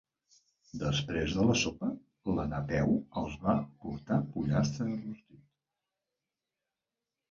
Després 0.83 1.35
de 1.39 1.45
la 1.49 1.57
sopa, 1.65 1.91
la 2.39 2.47
Napeu 2.55 2.97
els 3.23 3.39
va 3.45 3.57
portar 3.87 4.21
pollastre 4.35 4.93
rostit. 4.99 5.49